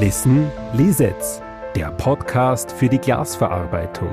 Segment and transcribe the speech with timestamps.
[0.00, 1.40] Listen Lisetz,
[1.76, 4.12] der Podcast für die Glasverarbeitung.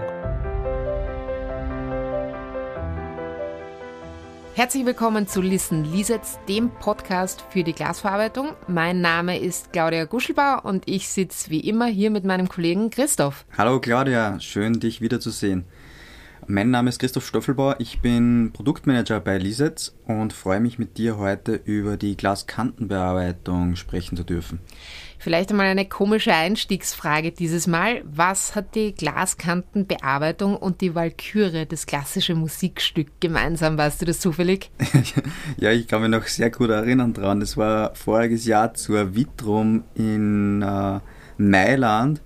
[4.54, 8.50] Herzlich willkommen zu Listen Lisetz, dem Podcast für die Glasverarbeitung.
[8.68, 13.44] Mein Name ist Claudia Guschelbauer und ich sitze wie immer hier mit meinem Kollegen Christoph.
[13.58, 15.66] Hallo Claudia, schön dich wiederzusehen.
[16.48, 21.18] Mein Name ist Christoph Stoffelbauer, ich bin Produktmanager bei Lisetz und freue mich mit dir
[21.18, 24.60] heute über die Glaskantenbearbeitung sprechen zu dürfen.
[25.20, 28.02] Vielleicht einmal eine komische Einstiegsfrage dieses Mal.
[28.06, 33.78] Was hat die Glaskantenbearbeitung und die Walküre, das klassische Musikstück, gemeinsam?
[33.78, 34.72] Weißt du das zufällig?
[35.58, 37.40] ja, ich kann mich noch sehr gut erinnern dran.
[37.40, 41.00] Das war voriges Jahr zur Vitrum in äh,
[41.38, 42.22] Mailand,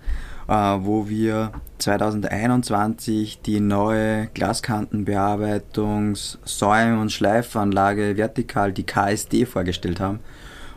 [0.47, 10.19] wo wir 2021 die neue Glaskantenbearbeitungs-, Säulen- und Schleifanlage vertikal, die KSD, vorgestellt haben.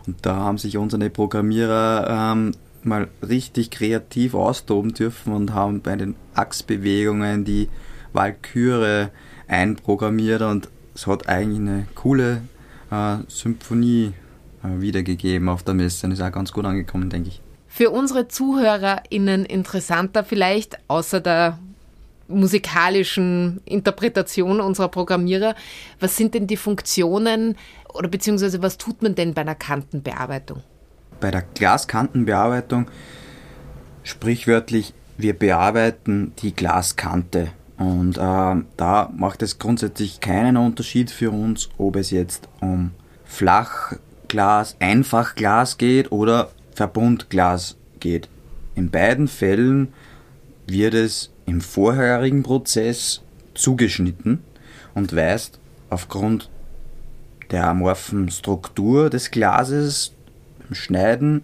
[0.06, 5.96] Und da haben sich unsere Programmierer ähm, mal richtig kreativ austoben dürfen und haben bei
[5.96, 7.68] den Achsbewegungen die
[8.12, 9.10] Walküre
[9.46, 12.42] einprogrammiert und es hat eigentlich eine coole
[12.90, 14.12] äh, Symphonie
[14.62, 17.42] äh, wiedergegeben auf der Messe und ist auch ganz gut angekommen, denke ich.
[17.68, 21.58] Für unsere ZuhörerInnen interessanter vielleicht, außer der
[22.28, 25.54] musikalischen Interpretation unserer Programmierer.
[25.98, 27.56] Was sind denn die Funktionen
[27.92, 30.62] oder beziehungsweise was tut man denn bei einer Kantenbearbeitung?
[31.20, 32.86] Bei der Glaskantenbearbeitung
[34.02, 37.48] sprichwörtlich, wir bearbeiten die Glaskante.
[37.76, 38.20] Und äh,
[38.76, 42.92] da macht es grundsätzlich keinen Unterschied für uns, ob es jetzt um
[43.24, 48.28] Flachglas, Einfachglas geht oder Verbundglas geht.
[48.76, 49.88] In beiden Fällen
[50.68, 53.20] wird es im vorherigen Prozess
[53.54, 54.44] zugeschnitten
[54.94, 55.58] und weist
[55.90, 56.48] aufgrund
[57.50, 60.12] der amorphen Struktur des Glases
[60.60, 61.42] beim Schneiden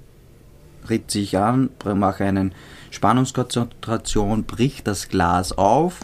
[0.88, 2.50] ritt sich an, mache eine
[2.92, 5.98] Spannungskonzentration, bricht das Glas auf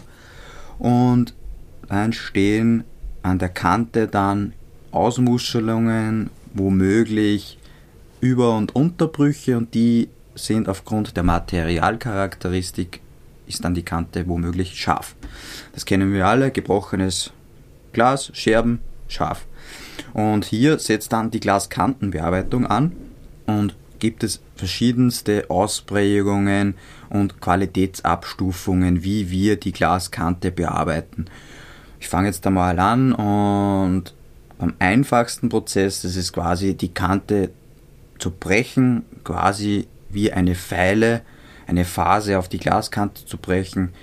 [0.77, 1.33] und
[1.87, 2.83] dann entstehen
[3.23, 4.51] an der Kante dann
[4.91, 7.59] Ausmuschelungen, womöglich
[8.21, 13.01] Über- und Unterbrüche und die sind aufgrund der Materialcharakteristik
[13.47, 15.15] ist dann die Kante womöglich scharf.
[15.73, 17.31] Das kennen wir alle, gebrochenes
[17.91, 19.45] Glas, Scherben, scharf.
[20.13, 22.93] Und hier setzt dann die Glaskantenbearbeitung an
[23.45, 26.75] und gibt es verschiedenste Ausprägungen
[27.09, 31.25] und Qualitätsabstufungen, wie wir die Glaskante bearbeiten.
[31.99, 34.13] Ich fange jetzt einmal an und
[34.57, 37.51] am einfachsten Prozess, das ist quasi die Kante
[38.21, 41.21] zu brechen, quasi wie eine Pfeile
[41.71, 43.93] eine Phase auf die Glaskante zu brechen,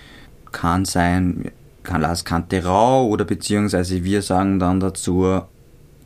[0.53, 1.53] kann sein,
[1.83, 5.43] Glaskante rau oder beziehungsweise wir sagen dann dazu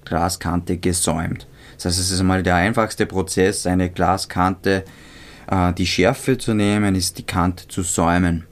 [0.05, 1.47] Glaskante gesäumt.
[1.77, 4.85] Das heißt, es ist einmal der einfachste Prozess, eine Glaskante,
[5.51, 8.45] äh, die Schärfe zu nehmen, ist die Kante zu säumen.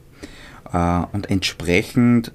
[0.73, 2.31] Äh, und entsprechend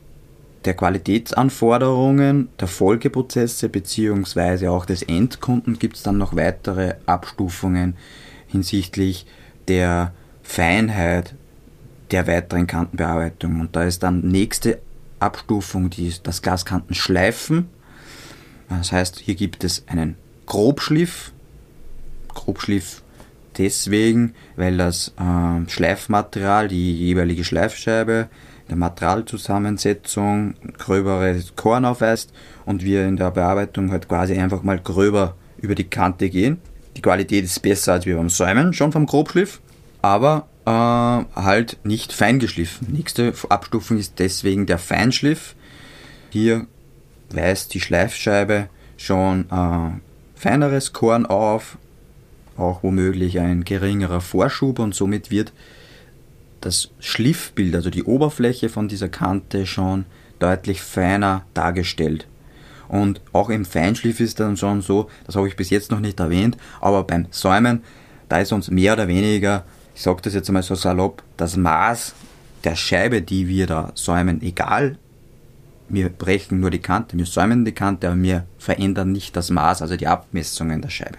[0.66, 7.96] der Qualitätsanforderungen der Folgeprozesse beziehungsweise auch des Endkunden gibt es dann noch weitere Abstufungen
[8.48, 9.26] hinsichtlich
[9.68, 10.12] der
[10.42, 11.34] Feinheit
[12.10, 13.60] der weiteren Kantenbearbeitung.
[13.60, 14.78] Und da ist dann nächste
[15.18, 17.68] Abstufung die, das Glaskantenschleifen.
[18.68, 20.16] Das heißt, hier gibt es einen
[20.46, 21.32] Grobschliff.
[22.28, 23.02] Grobschliff
[23.56, 28.28] deswegen, weil das äh, Schleifmaterial, die jeweilige Schleifscheibe,
[28.68, 32.32] der Materialzusammensetzung gröbere Korn aufweist
[32.64, 36.58] und wir in der Bearbeitung halt quasi einfach mal gröber über die Kante gehen.
[36.96, 39.60] Die Qualität ist besser als wir beim Säumen, schon vom Grobschliff
[40.06, 42.92] aber äh, halt nicht fein geschliffen.
[42.92, 45.56] Nächste Abstufung ist deswegen der Feinschliff.
[46.30, 46.66] Hier
[47.30, 49.90] weist die Schleifscheibe schon äh,
[50.38, 51.76] feineres Korn auf,
[52.56, 55.52] auch womöglich ein geringerer Vorschub und somit wird
[56.66, 60.04] das Schliffbild, also die Oberfläche von dieser Kante schon
[60.38, 62.26] deutlich feiner dargestellt.
[62.88, 66.20] Und auch im Feinschliff ist dann schon so, das habe ich bis jetzt noch nicht
[66.20, 67.82] erwähnt, aber beim Säumen,
[68.28, 69.64] da ist uns mehr oder weniger
[69.96, 72.14] ich sage das jetzt einmal so salopp, das Maß
[72.64, 74.98] der Scheibe, die wir da säumen, egal,
[75.88, 79.80] wir brechen nur die Kante, wir säumen die Kante, aber wir verändern nicht das Maß,
[79.80, 81.18] also die Abmessungen der Scheibe.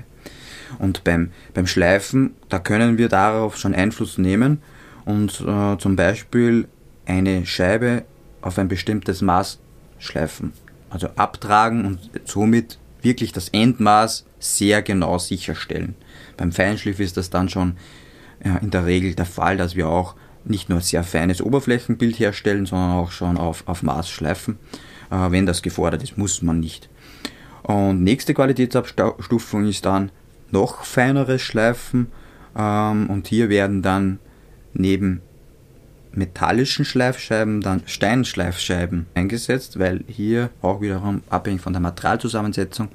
[0.77, 4.61] Und beim, beim Schleifen, da können wir darauf schon Einfluss nehmen
[5.07, 6.67] und äh, zum Beispiel
[7.05, 8.03] eine Scheibe
[8.41, 9.59] auf ein bestimmtes Maß
[9.97, 10.51] schleifen.
[10.89, 15.95] Also abtragen und somit wirklich das Endmaß sehr genau sicherstellen.
[16.35, 17.77] Beim Feinschliff ist das dann schon
[18.61, 20.15] in der Regel der Fall, dass wir auch
[20.45, 24.57] nicht nur sehr feines Oberflächenbild herstellen, sondern auch schon auf, auf Maß schleifen.
[25.09, 26.89] Äh, wenn das gefordert ist, muss man nicht.
[27.63, 30.11] Und nächste Qualitätsabstufung ist dann
[30.51, 32.07] noch feineres Schleifen.
[32.55, 34.19] Ähm, und hier werden dann
[34.77, 35.21] neben
[36.11, 42.89] metallischen Schleifscheiben dann Steinschleifscheiben eingesetzt, weil hier auch wiederum abhängig von der Materialzusammensetzung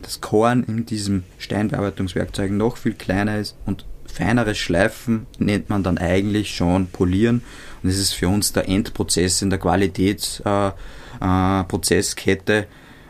[0.00, 5.98] das Korn in diesem Steinbearbeitungswerkzeug noch viel kleiner ist und feineres Schleifen nennt man dann
[5.98, 7.42] eigentlich schon Polieren
[7.82, 12.52] und das ist für uns der Endprozess in der Qualitätsprozesskette.
[12.52, 12.66] Äh, äh,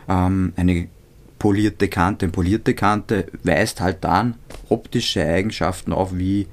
[0.09, 0.87] ähm, eine
[1.37, 2.25] polierte Kante.
[2.25, 4.33] Eine polierte Kante weist halt dann
[4.67, 6.47] optische Eigenschaften auf wie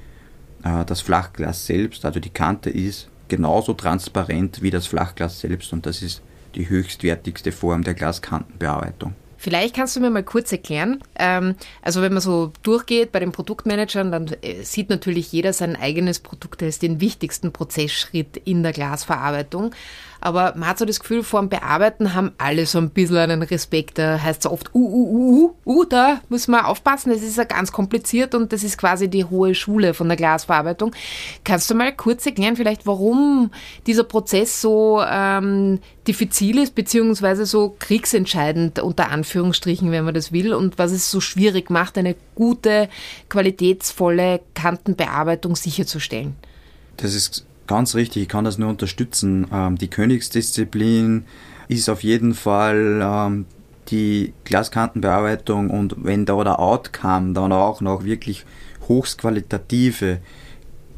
[0.87, 2.05] das Flachglas selbst.
[2.05, 6.23] Also die Kante ist genauso transparent wie das Flachglas selbst und das ist
[6.55, 9.15] die höchstwertigste Form der Glaskantenbearbeitung.
[9.39, 13.33] Vielleicht kannst du mir mal kurz erklären, ähm, also wenn man so durchgeht bei den
[13.33, 18.73] Produktmanagern, dann äh, sieht natürlich jeder sein eigenes Produkt als den wichtigsten Prozessschritt in der
[18.73, 19.73] Glasverarbeitung.
[20.21, 23.43] Aber man hat so das Gefühl, vor dem Bearbeiten haben alle so ein bisschen einen
[23.43, 23.99] Respekt.
[23.99, 27.37] Da heißt es oft, uh, uh, uh, uh, uh, da müssen wir aufpassen, das ist
[27.39, 30.95] ja ganz kompliziert und das ist quasi die hohe Schule von der Glasverarbeitung.
[31.45, 33.51] Kannst du mal kurz erklären, vielleicht, warum
[33.87, 40.55] dieser Prozess so ähm, diffizil ist, beziehungsweise so kriegsentscheidend unter Anführungsstrichen, wenn man das will,
[40.55, 42.89] und was es so schwierig macht, eine gute,
[43.29, 46.37] qualitätsvolle Kantenbearbeitung sicherzustellen?
[46.97, 49.47] Das ist Ganz richtig, ich kann das nur unterstützen.
[49.53, 51.25] Ähm, die Königsdisziplin
[51.69, 53.47] ist auf jeden Fall ähm,
[53.89, 58.45] die Glaskantenbearbeitung und wenn da der Outcome dann auch noch wirklich
[58.89, 60.21] hochqualitative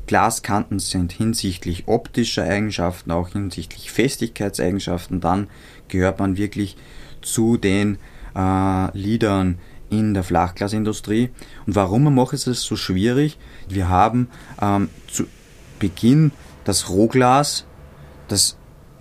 [0.07, 5.49] Glaskanten sind hinsichtlich optischer Eigenschaften, auch hinsichtlich Festigkeitseigenschaften, dann
[5.89, 6.77] gehört man wirklich
[7.21, 7.99] zu den
[8.35, 9.59] äh, Leadern
[9.91, 11.31] in der Flachglasindustrie.
[11.67, 13.39] Und warum mache ich es so schwierig?
[13.69, 14.29] Wir haben
[14.61, 15.25] ähm, zu
[15.79, 16.33] Beginn
[16.69, 17.65] das Rohglas,
[18.29, 18.57] das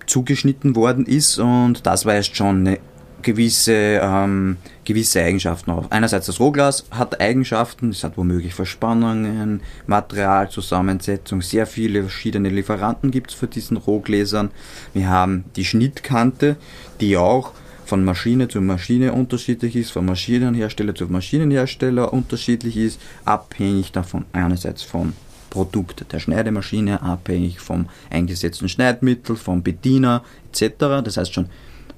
[0.06, 2.80] zugeschnitten worden ist und das weist schon eine
[3.22, 4.56] gewisse, ähm,
[4.86, 5.92] gewisse Eigenschaften auf.
[5.92, 13.32] Einerseits das Rohglas hat Eigenschaften, es hat womöglich Verspannungen, Materialzusammensetzung, sehr viele verschiedene Lieferanten gibt
[13.32, 14.50] es für diesen Rohgläsern.
[14.94, 16.56] Wir haben die Schnittkante,
[17.02, 17.52] die auch
[17.86, 24.84] von Maschine zu Maschine unterschiedlich ist, von Maschinenhersteller zu Maschinenhersteller unterschiedlich ist, abhängig davon einerseits
[24.84, 25.14] von
[25.50, 31.04] Produkt der Schneidemaschine, abhängig vom eingesetzten Schneidmittel, vom Bediener etc.
[31.04, 31.50] Das heißt schon,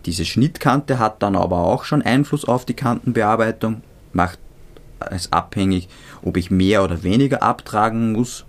[0.05, 3.81] diese Schnittkante hat dann aber auch schon Einfluss auf die Kantenbearbeitung,
[4.13, 4.39] macht
[5.11, 5.87] es abhängig,
[6.21, 8.45] ob ich mehr oder weniger abtragen muss.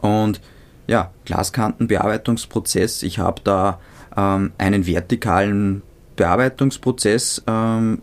[0.00, 0.40] Und
[0.86, 3.80] ja, Glaskantenbearbeitungsprozess, ich habe da
[4.16, 5.82] ähm, einen vertikalen
[6.16, 8.02] Bearbeitungsprozess, ähm,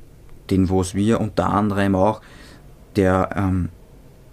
[0.50, 2.22] den was wir unter anderem auch
[2.96, 3.70] der ähm,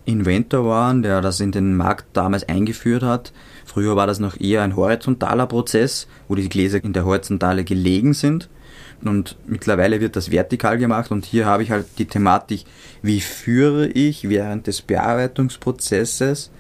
[0.05, 3.33] Inventor waren, der das in den Markt damals eingeführt hat.
[3.65, 8.15] Früher war das noch eher ein horizontaler Prozess, wo die Gläser in der Horizontale gelegen
[8.15, 8.49] sind.
[9.03, 12.65] Und mittlerweile wird das vertikal gemacht und hier habe ich halt die Thematik,
[13.01, 16.51] wie führe ich während des Bearbeitungsprozesses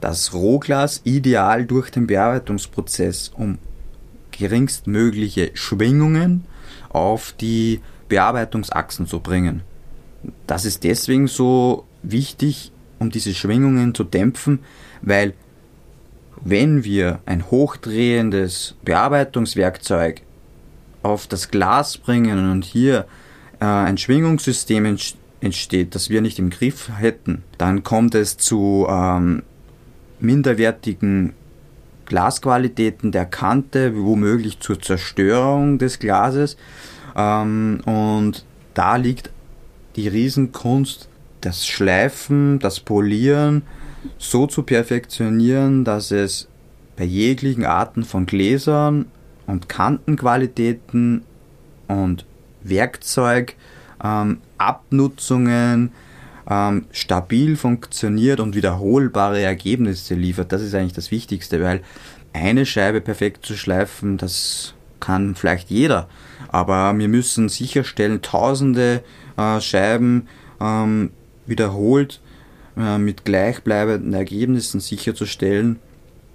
[0.00, 3.58] das Rohglas ideal durch den Bearbeitungsprozess, um
[4.32, 6.44] geringstmögliche Schwingungen
[6.88, 9.62] auf die Bearbeitungsachsen zu bringen.
[10.46, 14.60] Das ist deswegen so wichtig, um diese Schwingungen zu dämpfen,
[15.02, 15.34] weil
[16.42, 20.22] wenn wir ein hochdrehendes Bearbeitungswerkzeug
[21.02, 23.06] auf das Glas bringen und hier
[23.60, 24.96] äh, ein Schwingungssystem
[25.40, 29.42] entsteht, das wir nicht im Griff hätten, dann kommt es zu ähm,
[30.20, 31.32] minderwertigen
[32.06, 36.56] Glasqualitäten der Kante, womöglich zur Zerstörung des Glases.
[37.16, 38.44] Ähm, und
[38.74, 39.30] da liegt
[39.96, 41.08] die Riesenkunst
[41.40, 43.62] das Schleifen, das Polieren
[44.18, 46.48] so zu perfektionieren, dass es
[46.96, 49.06] bei jeglichen Arten von Gläsern
[49.46, 51.22] und Kantenqualitäten
[51.88, 52.24] und
[52.62, 53.54] Werkzeug,
[54.02, 54.38] ähm,
[56.48, 60.52] ähm, stabil funktioniert und wiederholbare Ergebnisse liefert.
[60.52, 61.82] Das ist eigentlich das Wichtigste, weil
[62.32, 66.08] eine Scheibe perfekt zu schleifen, das kann vielleicht jeder.
[66.48, 69.02] Aber wir müssen sicherstellen, tausende
[69.36, 70.28] äh, Scheiben
[70.60, 71.10] ähm,
[71.46, 72.20] wiederholt
[72.76, 75.78] äh, mit gleichbleibenden Ergebnissen sicherzustellen.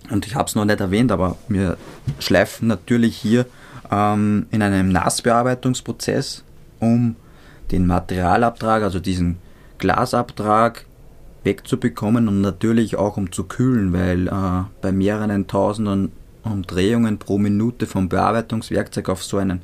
[0.10, 1.78] Und ich habe es noch nicht erwähnt, aber wir
[2.20, 3.46] schleifen natürlich hier
[3.92, 6.44] ähm, in einem Nassbearbeitungsprozess,
[6.80, 7.16] um
[7.72, 9.38] den Materialabtrag, also diesen
[9.78, 10.86] Glasabtrag
[11.44, 16.12] wegzubekommen und natürlich auch um zu kühlen, weil äh, bei mehreren tausenden
[16.44, 19.62] Umdrehungen pro Minute vom Bearbeitungswerkzeug auf so einen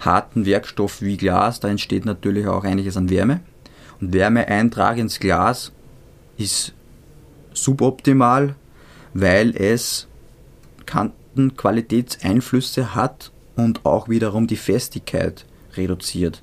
[0.00, 3.40] harten Werkstoff wie Glas, da entsteht natürlich auch einiges an Wärme.
[4.00, 5.72] Wärmeeintrag ins Glas
[6.36, 6.74] ist
[7.52, 8.54] suboptimal,
[9.14, 10.06] weil es
[10.86, 16.42] Kantenqualitätseinflüsse hat und auch wiederum die Festigkeit reduziert.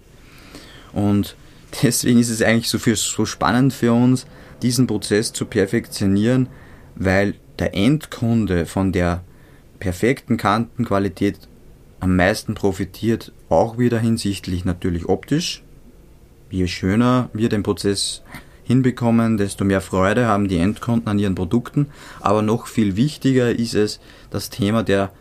[0.93, 1.35] Und
[1.83, 4.25] deswegen ist es eigentlich so, viel, so spannend für uns,
[4.61, 6.47] diesen Prozess zu perfektionieren,
[6.95, 9.23] weil der Endkunde von der
[9.79, 11.39] perfekten Kantenqualität
[11.99, 15.63] am meisten profitiert, auch wieder hinsichtlich natürlich optisch.
[16.49, 18.23] Je schöner wir den Prozess
[18.63, 21.87] hinbekommen, desto mehr Freude haben die Endkunden an ihren Produkten.
[22.19, 23.99] Aber noch viel wichtiger ist es
[24.29, 25.11] das Thema der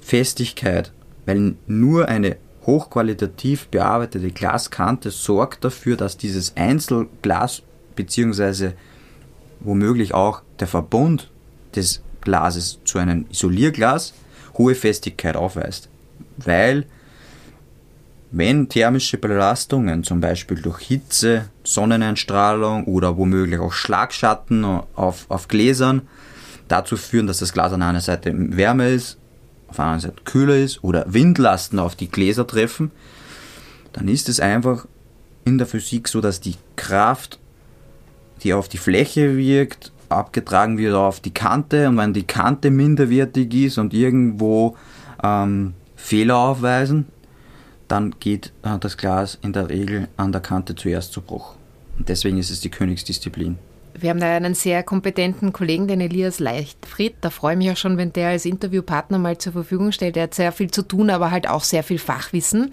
[0.00, 0.92] Festigkeit,
[1.26, 7.62] weil nur eine hochqualitativ bearbeitete Glaskante sorgt dafür, dass dieses Einzelglas
[7.96, 8.72] bzw.
[9.60, 11.30] womöglich auch der Verbund
[11.74, 14.14] des Glases zu einem Isolierglas
[14.56, 15.88] hohe Festigkeit aufweist.
[16.36, 16.86] Weil
[18.32, 26.02] wenn thermische Belastungen, zum Beispiel durch Hitze, Sonneneinstrahlung oder womöglich auch Schlagschatten auf, auf Gläsern,
[26.66, 29.18] dazu führen, dass das Glas an einer Seite wärmer ist,
[29.68, 32.90] auf der anderen Seite kühler ist oder Windlasten auf die Gläser treffen,
[33.92, 34.86] dann ist es einfach
[35.44, 37.38] in der Physik so, dass die Kraft,
[38.42, 43.52] die auf die Fläche wirkt, abgetragen wird auf die Kante und wenn die Kante minderwertig
[43.54, 44.76] ist und irgendwo
[45.22, 47.06] ähm, Fehler aufweisen,
[47.92, 51.54] dann geht äh, das Glas in der Regel an der Kante zuerst zu Bruch.
[51.98, 53.58] Und deswegen ist es die Königsdisziplin.
[53.94, 57.16] Wir haben da einen sehr kompetenten Kollegen, den Elias Leichtfried.
[57.20, 60.16] Da freue ich mich auch schon, wenn der als Interviewpartner mal zur Verfügung stellt.
[60.16, 62.72] Der hat sehr viel zu tun, aber halt auch sehr viel Fachwissen.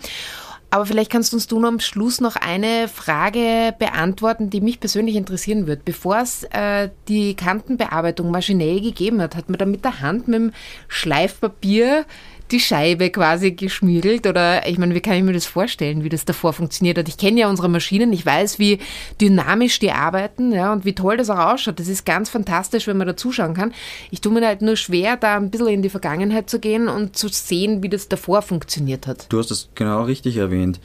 [0.71, 5.17] Aber vielleicht kannst uns du noch am Schluss noch eine Frage beantworten, die mich persönlich
[5.17, 5.83] interessieren wird.
[5.83, 10.39] Bevor es äh, die Kantenbearbeitung maschinell gegeben hat, hat man da mit der Hand mit
[10.39, 10.51] dem
[10.87, 12.05] Schleifpapier
[12.51, 16.25] die Scheibe quasi geschmiedelt oder ich meine, wie kann ich mir das vorstellen, wie das
[16.25, 17.07] davor funktioniert hat?
[17.07, 18.79] Ich kenne ja unsere Maschinen, ich weiß, wie
[19.21, 21.79] dynamisch die arbeiten ja, und wie toll das auch ausschaut.
[21.79, 23.73] Das ist ganz fantastisch, wenn man da zuschauen kann.
[24.11, 27.15] Ich tue mir halt nur schwer, da ein bisschen in die Vergangenheit zu gehen und
[27.15, 29.25] zu sehen, wie das davor funktioniert hat.
[29.29, 30.79] Du hast das genau richtig erwähnt.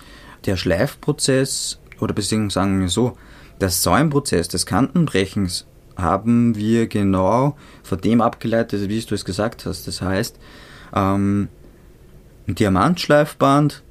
[0.47, 3.17] Der Schleifprozess oder beziehungsweise sagen wir so,
[3.61, 5.67] der Säumprozess des Kantenbrechens
[5.97, 9.87] haben wir genau von dem abgeleitet, wie du es gesagt hast.
[9.87, 10.39] Das heißt,
[10.95, 11.49] ähm,
[12.47, 13.83] ein Diamantschleifband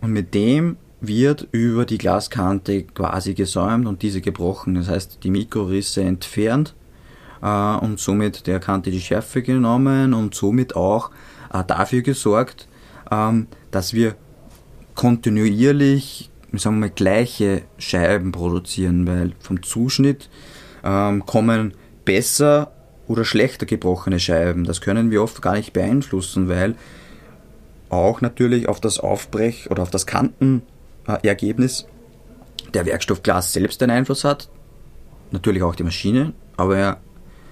[0.00, 4.74] und mit dem wird über die Glaskante quasi gesäumt und diese gebrochen.
[4.74, 6.74] Das heißt, die Mikrorisse entfernt
[7.42, 11.10] äh, und somit der Kante die Schärfe genommen und somit auch
[11.52, 12.68] äh, dafür gesorgt,
[13.10, 14.14] ähm, dass wir
[14.94, 20.28] kontinuierlich, sagen wir mal, gleiche Scheiben produzieren, weil vom Zuschnitt
[20.84, 22.72] ähm, kommen besser
[23.10, 24.62] oder schlechter gebrochene Scheiben.
[24.62, 26.76] Das können wir oft gar nicht beeinflussen, weil
[27.88, 31.86] auch natürlich auf das Aufbrech- oder auf das Kantenergebnis
[32.72, 34.48] der Werkstoffglas selbst einen Einfluss hat.
[35.32, 36.98] Natürlich auch die Maschine, aber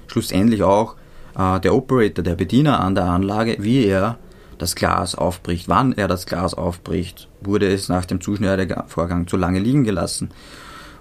[0.06, 0.94] schlussendlich auch
[1.36, 4.16] äh, der Operator, der Bediener an der Anlage, wie er
[4.58, 7.28] das Glas aufbricht, wann er das Glas aufbricht.
[7.40, 10.30] Wurde es nach dem Zuschneidevorgang zu lange liegen gelassen?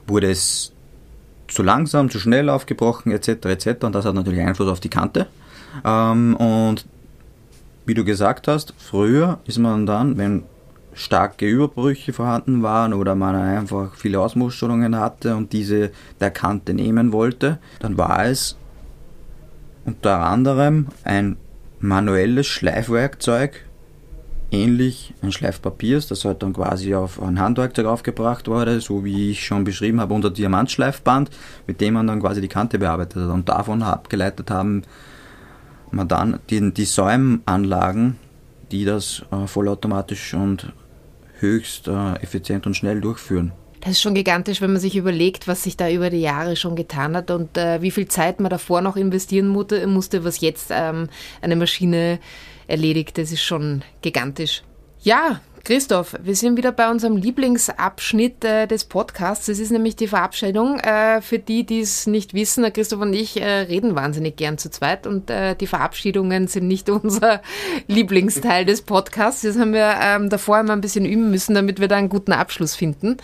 [0.08, 0.74] Wurde es
[1.48, 3.46] zu langsam, zu schnell aufgebrochen etc.
[3.46, 3.84] etc.
[3.84, 5.28] Und das hat natürlich Einfluss auf die Kante.
[5.86, 6.86] Ähm, und
[7.86, 10.44] wie du gesagt hast, früher ist man dann, wenn
[10.94, 17.12] starke Überbrüche vorhanden waren oder man einfach viele Ausmusterungen hatte und diese der Kante nehmen
[17.12, 18.58] wollte, dann war es
[19.86, 21.38] unter anderem ein
[21.80, 23.67] manuelles Schleifwerkzeug,
[24.52, 29.46] ähnlich ein Schleifpapier das halt dann quasi auf ein Handwerkzeug aufgebracht wurde, so wie ich
[29.46, 31.30] schon beschrieben habe, unter Diamantschleifband,
[31.66, 33.30] mit dem man dann quasi die Kante bearbeitet hat.
[33.30, 34.84] Und davon abgeleitet haben
[35.92, 38.18] wir dann die, die Säumanlagen,
[38.72, 40.74] die das äh, vollautomatisch und
[41.40, 43.52] höchst äh, effizient und schnell durchführen.
[43.82, 46.76] Das ist schon gigantisch, wenn man sich überlegt, was sich da über die Jahre schon
[46.76, 51.10] getan hat und äh, wie viel Zeit man davor noch investieren musste, was jetzt ähm,
[51.42, 52.20] eine Maschine
[52.68, 53.18] erledigt.
[53.18, 54.64] Das ist schon gigantisch.
[55.02, 59.48] Ja, Christoph, wir sind wieder bei unserem Lieblingsabschnitt äh, des Podcasts.
[59.48, 60.80] Es ist nämlich die Verabschiedung.
[60.80, 64.70] Äh, für die, die es nicht wissen, Christoph und ich äh, reden wahnsinnig gern zu
[64.70, 67.42] zweit und äh, die Verabschiedungen sind nicht unser
[67.88, 69.42] Lieblingsteil des Podcasts.
[69.42, 72.34] Das haben wir ähm, davor immer ein bisschen üben müssen, damit wir da einen guten
[72.34, 73.18] Abschluss finden.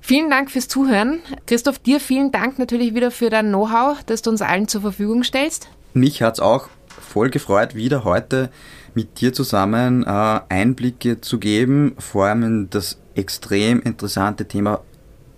[0.00, 1.20] Vielen Dank fürs Zuhören.
[1.46, 5.24] Christoph, dir vielen Dank natürlich wieder für dein Know-how, das du uns allen zur Verfügung
[5.24, 5.68] stellst.
[5.92, 8.50] Mich hat es auch voll gefreut, wieder heute
[8.94, 14.80] mit dir zusammen äh, Einblicke zu geben, vor allem in das extrem interessante Thema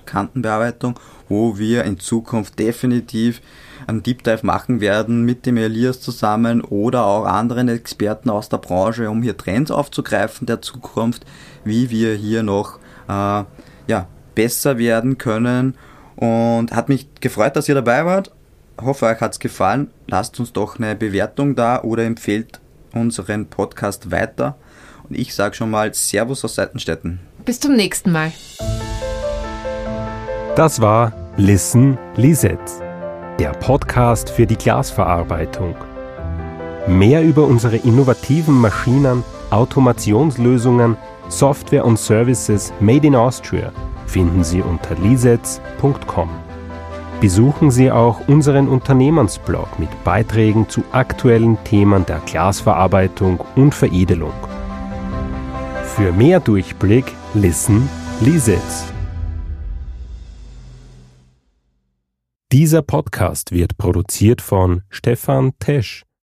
[0.07, 3.41] Kantenbearbeitung, wo wir in Zukunft definitiv
[3.87, 8.59] einen Deep Dive machen werden mit dem Elias zusammen oder auch anderen Experten aus der
[8.59, 11.25] Branche, um hier Trends aufzugreifen der Zukunft,
[11.65, 12.79] wie wir hier noch
[13.09, 13.45] äh,
[13.87, 15.75] ja, besser werden können.
[16.17, 18.33] Und hat mich gefreut, dass ihr dabei wart.
[18.81, 19.91] Hoffe, euch hat es gefallen.
[20.07, 22.62] Lasst uns doch eine Bewertung da oder empfehlt
[22.95, 24.57] unseren Podcast weiter.
[25.09, 27.21] Und ich sage schon mal Servus aus Seitenstetten.
[27.45, 28.33] Bis zum nächsten Mal.
[30.57, 32.81] Das war Listen Lisetz,
[33.39, 35.75] der Podcast für die Glasverarbeitung.
[36.87, 40.97] Mehr über unsere innovativen Maschinen, Automationslösungen,
[41.29, 43.73] Software und Services made in Austria
[44.13, 46.52] finden Sie unter lisetz.com.
[47.23, 54.33] Besuchen Sie auch unseren Unternehmensblog mit Beiträgen zu aktuellen Themen der Glasverarbeitung und Veredelung.
[55.85, 57.89] Für mehr Durchblick listen
[58.23, 58.93] Lisetz.
[62.51, 66.03] Dieser Podcast wird produziert von Stefan Tesch